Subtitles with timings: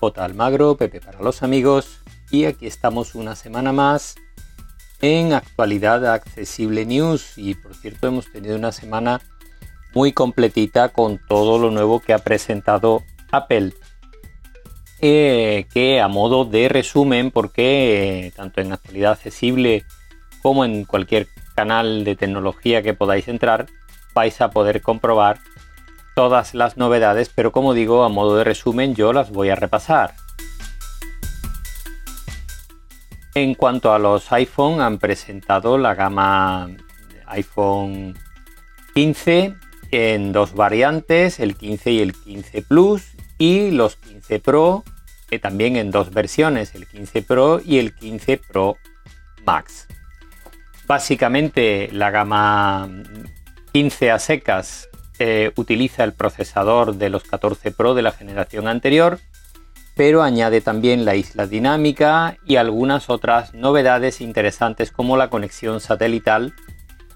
[0.00, 0.24] J.
[0.24, 2.00] Almagro, Pepe para los amigos,
[2.30, 4.14] y aquí estamos una semana más
[5.02, 7.36] en Actualidad Accesible News.
[7.36, 9.20] Y por cierto, hemos tenido una semana
[9.92, 13.74] muy completita con todo lo nuevo que ha presentado Apple.
[15.02, 19.84] Eh, que a modo de resumen, porque eh, tanto en Actualidad Accesible
[20.42, 23.66] como en cualquier canal de tecnología que podáis entrar,
[24.14, 25.40] vais a poder comprobar
[26.14, 30.14] todas las novedades, pero como digo, a modo de resumen yo las voy a repasar.
[33.34, 36.68] En cuanto a los iPhone, han presentado la gama
[37.26, 38.18] iPhone
[38.94, 39.54] 15
[39.92, 43.02] en dos variantes, el 15 y el 15 Plus,
[43.38, 44.84] y los 15 Pro
[45.30, 48.76] que también en dos versiones, el 15 Pro y el 15 Pro
[49.46, 49.86] Max.
[50.86, 52.88] Básicamente la gama
[53.72, 54.89] 15 a secas
[55.22, 59.18] eh, utiliza el procesador de los 14 Pro de la generación anterior,
[59.94, 66.54] pero añade también la isla dinámica y algunas otras novedades interesantes como la conexión satelital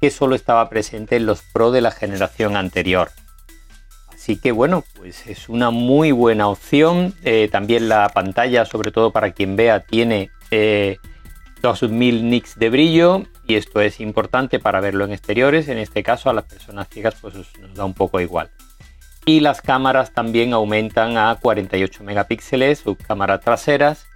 [0.00, 3.10] que solo estaba presente en los Pro de la generación anterior.
[4.12, 7.14] Así que bueno, pues es una muy buena opción.
[7.22, 10.32] Eh, también la pantalla, sobre todo para quien vea, tiene
[11.62, 15.68] 2000 eh, nits de brillo y esto es importante para verlo en exteriores.
[15.68, 18.50] En este caso a las personas ciegas pues nos da un poco igual.
[19.24, 24.06] Y las cámaras también aumentan a 48 megapíxeles, sus cámaras traseras.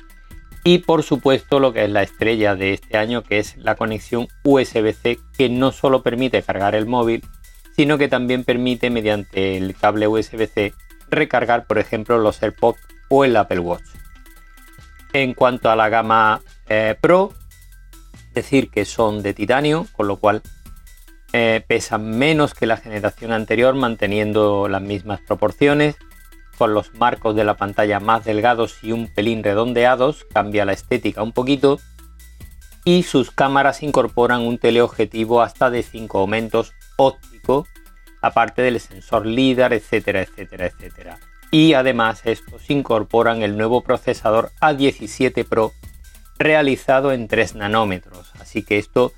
[0.64, 4.26] Y por supuesto lo que es la estrella de este año, que es la conexión
[4.42, 7.22] USB-C, que no solo permite cargar el móvil,
[7.76, 10.74] sino que también permite mediante el cable USB-C
[11.08, 13.84] recargar, por ejemplo, los AirPods o el Apple Watch.
[15.12, 17.32] En cuanto a la gama eh, Pro,
[18.36, 20.42] decir que son de titanio, con lo cual
[21.32, 25.96] eh, pesan menos que la generación anterior, manteniendo las mismas proporciones.
[26.56, 31.22] Con los marcos de la pantalla más delgados y un pelín redondeados, cambia la estética
[31.22, 31.78] un poquito.
[32.84, 37.66] Y sus cámaras incorporan un teleobjetivo hasta de 5 aumentos óptico,
[38.22, 41.18] aparte del sensor LIDAR, etcétera, etcétera, etcétera.
[41.50, 45.72] Y además estos incorporan el nuevo procesador A17 Pro
[46.38, 48.32] realizado en 3 nanómetros.
[48.40, 49.12] Así que esto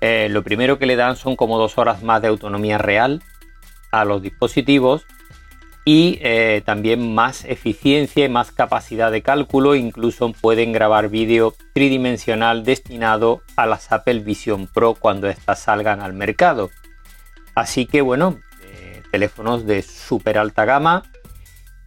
[0.00, 3.22] eh, lo primero que le dan son como dos horas más de autonomía real
[3.92, 5.06] a los dispositivos
[5.84, 9.74] y eh, también más eficiencia y más capacidad de cálculo.
[9.74, 16.12] Incluso pueden grabar vídeo tridimensional destinado a las Apple Vision Pro cuando éstas salgan al
[16.12, 16.70] mercado.
[17.54, 21.02] Así que bueno, eh, teléfonos de súper alta gama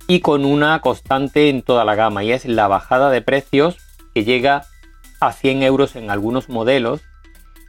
[0.07, 3.77] y con una constante en toda la gama y es la bajada de precios
[4.13, 4.65] que llega
[5.19, 7.01] a 100 euros en algunos modelos.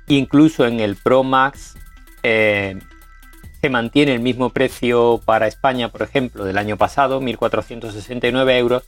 [0.07, 1.77] Incluso en el Pro Max
[2.23, 2.79] eh,
[3.61, 8.83] se mantiene el mismo precio para España, por ejemplo, del año pasado, 1.469 euros,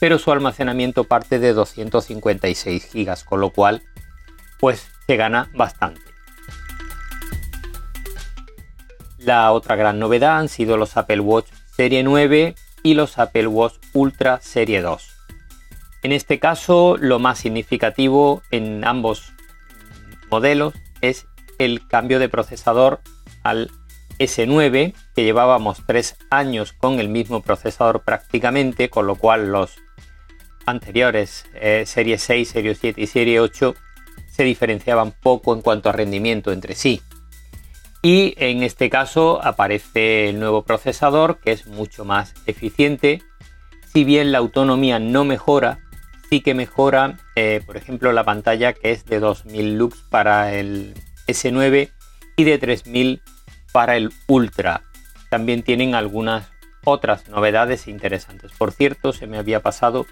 [0.00, 3.82] pero su almacenamiento parte de 256 gigas, con lo cual
[4.58, 6.00] pues se gana bastante.
[9.18, 13.74] La otra gran novedad han sido los Apple Watch Serie 9 y los Apple Watch
[13.92, 15.19] Ultra Serie 2.
[16.02, 19.32] En este caso, lo más significativo en ambos
[20.30, 21.26] modelos es
[21.58, 23.00] el cambio de procesador
[23.42, 23.70] al
[24.18, 29.76] S9, que llevábamos tres años con el mismo procesador prácticamente, con lo cual los
[30.66, 33.74] anteriores, eh, serie 6, serie 7 y serie 8,
[34.30, 37.02] se diferenciaban poco en cuanto a rendimiento entre sí.
[38.02, 43.22] Y en este caso aparece el nuevo procesador que es mucho más eficiente.
[43.92, 45.80] Si bien la autonomía no mejora,
[46.30, 50.94] sí que mejora, eh, por ejemplo, la pantalla que es de 2000 lux para el
[51.26, 51.90] S9
[52.36, 53.20] y de 3000
[53.72, 54.82] para el Ultra.
[55.28, 56.48] También tienen algunas
[56.84, 58.52] otras novedades interesantes.
[58.56, 60.06] Por cierto, se me había pasado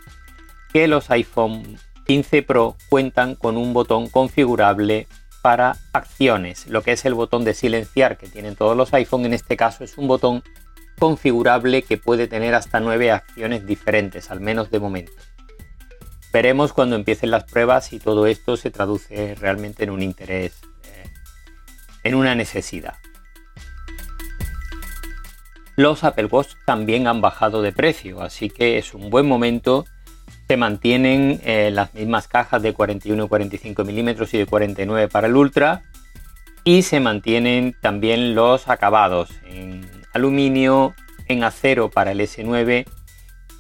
[0.73, 5.07] que los iPhone 15 Pro cuentan con un botón configurable
[5.41, 9.35] para acciones, lo que es el botón de silenciar que tienen todos los iPhone, en
[9.35, 10.43] este caso es un botón
[10.99, 15.13] configurable que puede tener hasta nueve acciones diferentes, al menos de momento.
[16.33, 20.53] Veremos cuando empiecen las pruebas si todo esto se traduce realmente en un interés,
[20.85, 21.11] eh,
[22.05, 22.95] en una necesidad.
[25.77, 29.87] Los Apple Watch también han bajado de precio, así que es un buen momento
[30.49, 35.27] Se mantienen eh, las mismas cajas de 41 y 45 milímetros y de 49 para
[35.27, 35.83] el Ultra.
[36.65, 40.95] Y se mantienen también los acabados en aluminio,
[41.29, 42.87] en acero para el S9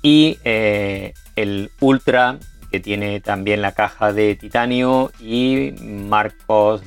[0.02, 2.38] y eh, el Ultra
[2.70, 6.82] que tiene también la caja de titanio y marcos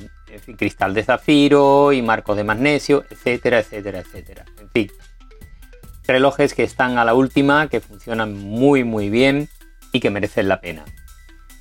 [0.56, 4.44] cristal de zafiro y marcos de magnesio, etcétera, etcétera, etcétera.
[4.58, 4.90] En fin,
[6.06, 9.48] relojes que están a la última, que funcionan muy muy bien
[9.92, 10.84] y que merecen la pena.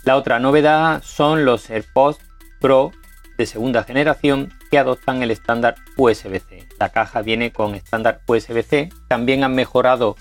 [0.03, 2.19] La otra novedad son los AirPods
[2.59, 2.91] Pro
[3.38, 6.67] de segunda generación que adoptan el estándar USB-C.
[6.79, 8.89] La caja viene con estándar USB-C.
[9.07, 10.15] También han mejorado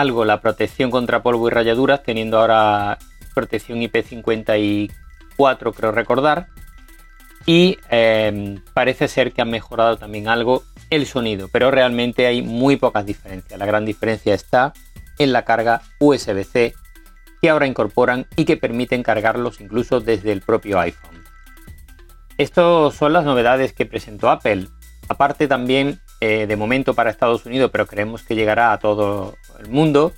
[0.00, 2.98] algo la protección contra polvo y rayaduras, teniendo ahora
[3.34, 6.48] protección IP54, creo recordar.
[7.46, 12.76] Y em, parece ser que han mejorado también algo el sonido, pero realmente hay muy
[12.76, 13.58] pocas diferencias.
[13.58, 14.72] La gran diferencia está
[15.18, 16.74] en la carga USB-C
[17.40, 21.22] que ahora incorporan y que permiten cargarlos incluso desde el propio iPhone.
[22.38, 24.66] Estas son las novedades que presentó Apple.
[25.08, 29.68] Aparte también, eh, de momento para Estados Unidos, pero creemos que llegará a todo el
[29.68, 30.12] mundo,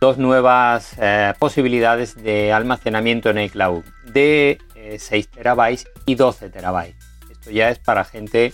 [0.00, 4.58] dos nuevas eh, posibilidades de almacenamiento en iCloud de
[4.98, 6.96] 6 eh, terabytes y 12 terabytes.
[7.30, 8.52] Esto ya es para gente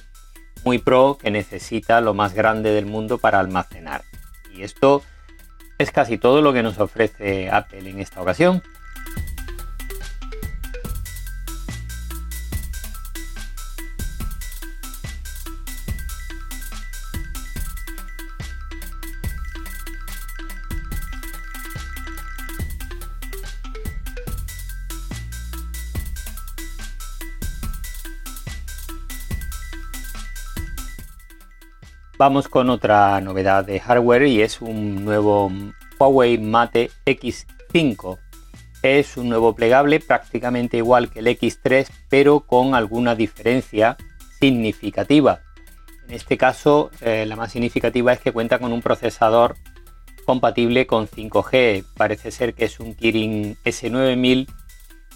[0.64, 4.02] muy pro que necesita lo más grande del mundo para almacenar.
[4.52, 5.02] Y esto
[5.78, 8.62] es casi todo lo que nos ofrece Apple en esta ocasión.
[32.20, 35.50] Vamos con otra novedad de hardware y es un nuevo
[35.98, 38.18] Huawei Mate X5.
[38.82, 43.96] Es un nuevo plegable prácticamente igual que el X3 pero con alguna diferencia
[44.38, 45.40] significativa.
[46.08, 49.56] En este caso eh, la más significativa es que cuenta con un procesador
[50.26, 51.86] compatible con 5G.
[51.96, 54.46] Parece ser que es un Kirin S9000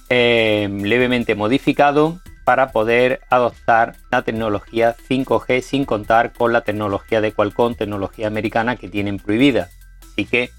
[0.09, 7.33] eh, levemente modificado para poder adoptar la tecnología 5G sin contar con la tecnología de
[7.33, 9.71] Qualcomm, tecnología americana que tienen prohibida.
[10.13, 10.51] Así que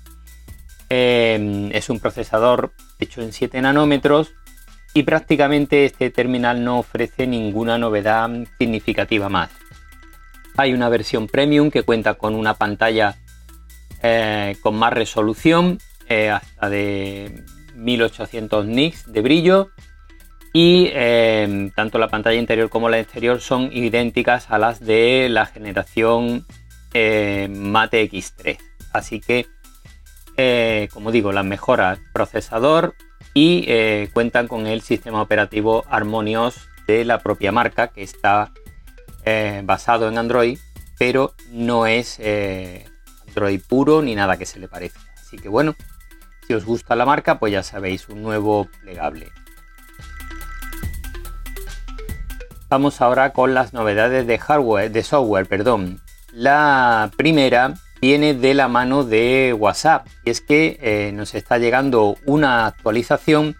[0.89, 4.33] em, es un procesador hecho en 7 nanómetros
[4.93, 9.51] y prácticamente este terminal no ofrece ninguna novedad significativa más.
[10.57, 13.15] Hay una versión premium que cuenta con una pantalla
[14.01, 17.43] eh, con más resolución, eh, hasta de
[17.75, 19.71] 1800 nits de brillo
[20.55, 25.47] y em, tanto la pantalla interior como la exterior son idénticas a las de la
[25.47, 26.45] generación
[26.93, 28.57] eh, Mate X3.
[28.93, 29.47] Así que,
[30.37, 32.95] eh, como digo, las mejoras procesador
[33.33, 38.53] y eh, cuentan con el sistema operativo Harmonious de la propia marca que está
[39.63, 40.57] basado en Android,
[40.97, 42.17] pero no es
[43.27, 45.01] Android puro ni nada que se le parezca.
[45.19, 45.75] Así que bueno,
[46.47, 49.33] si os gusta la marca, pues ya sabéis, un nuevo plegable.
[52.75, 56.01] Vamos ahora con las novedades de hardware, de software, perdón.
[56.33, 62.17] La primera viene de la mano de WhatsApp y es que eh, nos está llegando
[62.25, 63.55] una actualización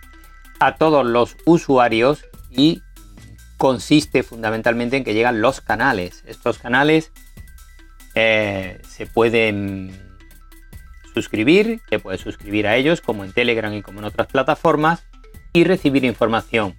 [0.60, 2.82] a todos los usuarios y
[3.56, 6.22] consiste fundamentalmente en que llegan los canales.
[6.28, 7.14] Estos canales
[8.16, 9.98] eh, se pueden
[11.14, 15.06] suscribir, te puedes suscribir a ellos como en Telegram y como en otras plataformas
[15.54, 16.76] y recibir información.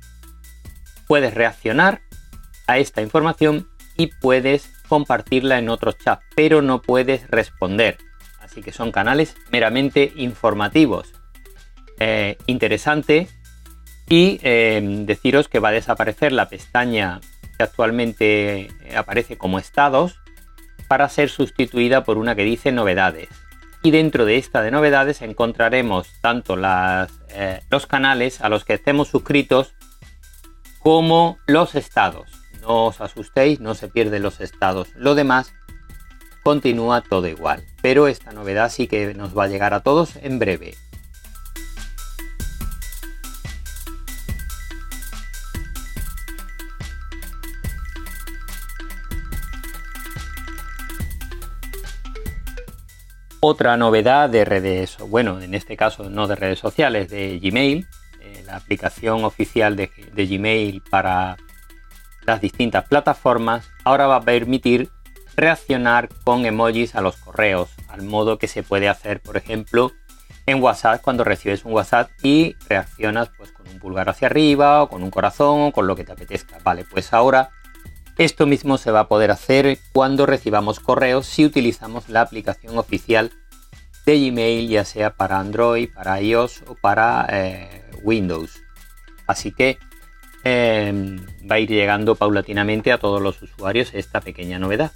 [1.07, 2.03] Puedes reaccionar
[2.67, 7.99] a esta información y puedes compartirla en otros chats, pero no puedes responder.
[8.41, 11.13] Así que son canales meramente informativos.
[11.99, 13.29] Eh, interesante.
[14.09, 17.21] Y eh, deciros que va a desaparecer la pestaña
[17.57, 20.21] que actualmente aparece como estados
[20.87, 23.29] para ser sustituida por una que dice novedades.
[23.83, 29.09] Y dentro de esta de novedades encontraremos tanto eh, los canales a los que estemos
[29.09, 29.75] suscritos
[30.81, 32.31] como los estados.
[32.67, 34.89] No os asustéis, no se pierden los estados.
[34.97, 35.55] Lo demás
[36.43, 37.65] continúa todo igual.
[37.81, 40.75] Pero esta novedad sí que nos va a llegar a todos en breve.
[53.39, 57.87] Otra novedad de redes, bueno, en este caso no de redes sociales, de Gmail,
[58.21, 61.37] eh, la aplicación oficial de Gmail para
[62.27, 64.91] las distintas plataformas, ahora va a permitir
[65.37, 69.93] reaccionar con emojis a los correos, al modo que se puede hacer, por ejemplo,
[70.47, 74.89] en WhatsApp cuando recibes un WhatsApp y reaccionas pues con un pulgar hacia arriba o
[74.89, 76.59] con un corazón o con lo que te apetezca.
[76.63, 77.51] Vale, pues ahora
[78.17, 83.33] esto mismo se va a poder hacer cuando recibamos correos si utilizamos la aplicación oficial
[84.07, 88.63] de Gmail, ya sea para Android, para iOS o para eh, Windows.
[89.27, 89.79] Así que
[90.47, 91.17] em,
[91.51, 94.93] va a ir llegando paulatinamente a todos los usuarios esta pequeña novedad.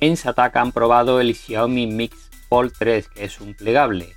[0.00, 4.16] En Sataka han probado el Xiaomi Mix Fold 3, que es un plegable.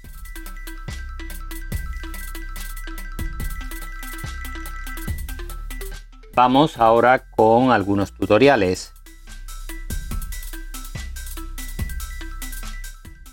[6.35, 8.91] Vamos ahora con algunos tutoriales.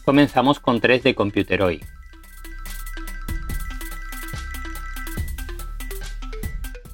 [0.05, 1.83] Comenzamos con 3 de Computeroid.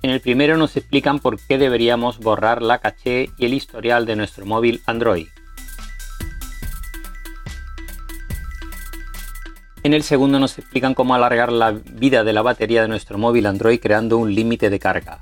[0.01, 4.17] En el primero nos explican por qué deberíamos borrar la caché y el historial de
[4.17, 5.29] nuestro móvil Android.
[9.83, 13.45] En el segundo nos explican cómo alargar la vida de la batería de nuestro móvil
[13.45, 15.21] Android creando un límite de carga.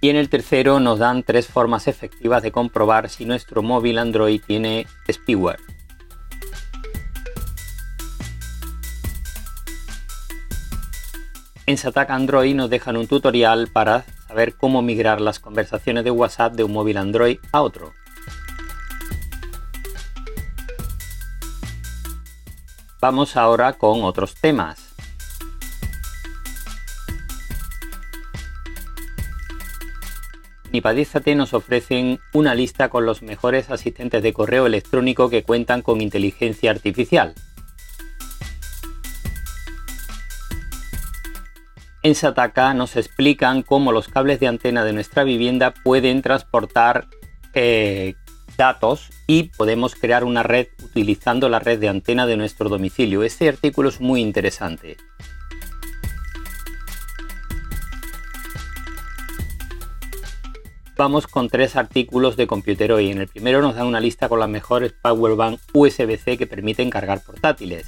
[0.00, 4.40] Y en el tercero nos dan tres formas efectivas de comprobar si nuestro móvil Android
[4.46, 5.60] tiene spyware.
[11.66, 16.54] En Satac Android nos dejan un tutorial para saber cómo migrar las conversaciones de WhatsApp
[16.54, 17.92] de un móvil Android a otro.
[23.00, 24.87] Vamos ahora con otros temas.
[30.72, 36.00] Nipadízate nos ofrecen una lista con los mejores asistentes de correo electrónico que cuentan con
[36.00, 37.34] inteligencia artificial.
[42.02, 47.08] En Sataka nos explican cómo los cables de antena de nuestra vivienda pueden transportar
[47.54, 48.14] eh,
[48.56, 53.24] datos y podemos crear una red utilizando la red de antena de nuestro domicilio.
[53.24, 54.96] Este artículo es muy interesante.
[60.98, 63.12] Vamos con tres artículos de Computeroid.
[63.12, 67.22] En el primero nos dan una lista con las mejores powerbank USB-C que permiten cargar
[67.22, 67.86] portátiles.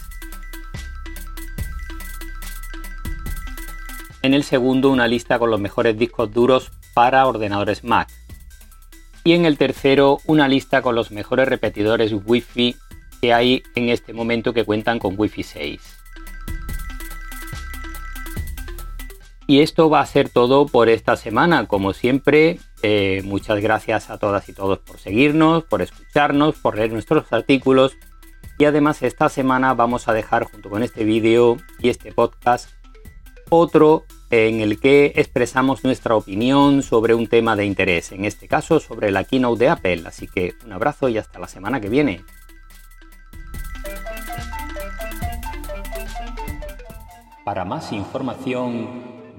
[4.22, 8.08] En el segundo una lista con los mejores discos duros para ordenadores Mac.
[9.24, 12.76] Y en el tercero una lista con los mejores repetidores Wi-Fi
[13.20, 15.96] que hay en este momento que cuentan con Wi-Fi 6.
[19.48, 21.66] Y esto va a ser todo por esta semana.
[21.66, 26.92] Como siempre, eh, muchas gracias a todas y todos por seguirnos, por escucharnos, por leer
[26.92, 27.96] nuestros artículos.
[28.58, 32.70] Y además esta semana vamos a dejar junto con este vídeo y este podcast
[33.50, 38.78] otro en el que expresamos nuestra opinión sobre un tema de interés, en este caso
[38.78, 40.02] sobre la keynote de Apple.
[40.06, 42.24] Así que un abrazo y hasta la semana que viene.
[47.44, 49.19] Para más información